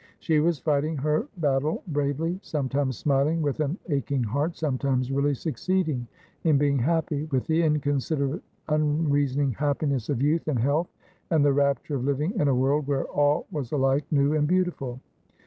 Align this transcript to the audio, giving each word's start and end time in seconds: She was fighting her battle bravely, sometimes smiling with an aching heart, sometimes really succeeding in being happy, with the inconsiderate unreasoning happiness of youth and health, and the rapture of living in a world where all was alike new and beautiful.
She 0.17 0.39
was 0.39 0.57
fighting 0.57 0.97
her 0.97 1.27
battle 1.37 1.83
bravely, 1.89 2.39
sometimes 2.41 2.97
smiling 2.97 3.43
with 3.43 3.59
an 3.59 3.77
aching 3.87 4.23
heart, 4.23 4.57
sometimes 4.57 5.11
really 5.11 5.35
succeeding 5.35 6.07
in 6.43 6.57
being 6.57 6.79
happy, 6.79 7.25
with 7.25 7.45
the 7.45 7.61
inconsiderate 7.61 8.41
unreasoning 8.67 9.51
happiness 9.51 10.09
of 10.09 10.23
youth 10.23 10.47
and 10.47 10.57
health, 10.57 10.89
and 11.29 11.45
the 11.45 11.53
rapture 11.53 11.97
of 11.97 12.03
living 12.03 12.31
in 12.39 12.47
a 12.47 12.55
world 12.55 12.87
where 12.87 13.05
all 13.09 13.45
was 13.51 13.71
alike 13.73 14.05
new 14.09 14.33
and 14.33 14.47
beautiful. 14.47 14.99